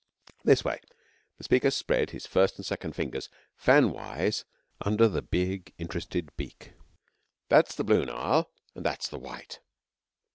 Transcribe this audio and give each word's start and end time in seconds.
'This 0.43 0.65
way.' 0.65 0.81
The 1.37 1.43
speaker 1.43 1.69
spread 1.69 2.09
his 2.09 2.25
first 2.25 2.55
and 2.57 2.65
second 2.65 2.93
fingers 2.95 3.29
fanwise 3.55 4.45
under 4.83 5.07
the 5.07 5.21
big, 5.21 5.75
interested 5.77 6.35
beak. 6.35 6.73
'That's 7.49 7.75
the 7.75 7.83
Blue 7.83 8.05
Nile. 8.05 8.49
And 8.73 8.83
that's 8.83 9.07
the 9.09 9.19
White. 9.19 9.59